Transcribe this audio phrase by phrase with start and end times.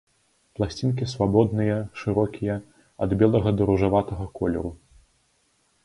[0.59, 2.57] Пласцінкі свабодныя, шырокія,
[3.07, 4.77] ад белага да ружаватага колеру.